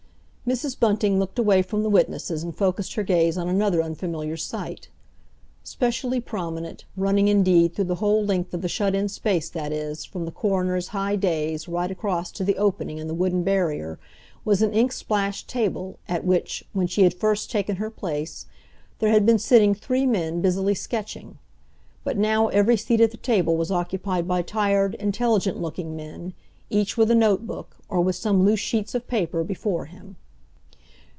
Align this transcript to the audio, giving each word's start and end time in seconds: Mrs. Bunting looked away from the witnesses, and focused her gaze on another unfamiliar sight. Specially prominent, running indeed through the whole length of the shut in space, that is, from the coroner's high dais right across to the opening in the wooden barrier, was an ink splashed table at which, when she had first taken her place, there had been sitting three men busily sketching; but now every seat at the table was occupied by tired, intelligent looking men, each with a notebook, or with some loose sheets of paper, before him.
Mrs. 0.47 0.77
Bunting 0.77 1.17
looked 1.17 1.39
away 1.39 1.61
from 1.61 1.81
the 1.81 1.89
witnesses, 1.89 2.43
and 2.43 2.53
focused 2.53 2.95
her 2.95 3.03
gaze 3.03 3.37
on 3.37 3.47
another 3.47 3.81
unfamiliar 3.81 4.35
sight. 4.35 4.89
Specially 5.63 6.19
prominent, 6.19 6.83
running 6.97 7.29
indeed 7.29 7.73
through 7.73 7.85
the 7.85 7.95
whole 8.03 8.25
length 8.25 8.53
of 8.53 8.61
the 8.61 8.67
shut 8.67 8.93
in 8.93 9.07
space, 9.07 9.49
that 9.49 9.71
is, 9.71 10.03
from 10.03 10.25
the 10.25 10.31
coroner's 10.31 10.89
high 10.89 11.15
dais 11.15 11.69
right 11.69 11.89
across 11.89 12.33
to 12.33 12.43
the 12.43 12.57
opening 12.57 12.97
in 12.97 13.07
the 13.07 13.13
wooden 13.13 13.43
barrier, 13.43 13.97
was 14.43 14.61
an 14.61 14.73
ink 14.73 14.91
splashed 14.91 15.47
table 15.47 15.99
at 16.09 16.25
which, 16.25 16.65
when 16.73 16.85
she 16.87 17.03
had 17.03 17.13
first 17.13 17.49
taken 17.49 17.77
her 17.77 17.89
place, 17.91 18.45
there 18.99 19.09
had 19.11 19.25
been 19.25 19.39
sitting 19.39 19.73
three 19.73 20.05
men 20.07 20.41
busily 20.41 20.73
sketching; 20.75 21.37
but 22.03 22.17
now 22.17 22.49
every 22.49 22.75
seat 22.75 22.99
at 22.99 23.11
the 23.11 23.15
table 23.15 23.55
was 23.55 23.71
occupied 23.71 24.27
by 24.27 24.41
tired, 24.41 24.95
intelligent 24.95 25.61
looking 25.61 25.95
men, 25.95 26.33
each 26.69 26.97
with 26.97 27.09
a 27.09 27.15
notebook, 27.15 27.77
or 27.87 28.01
with 28.01 28.17
some 28.17 28.43
loose 28.43 28.59
sheets 28.59 28.93
of 28.93 29.07
paper, 29.07 29.45
before 29.45 29.85
him. 29.85 30.17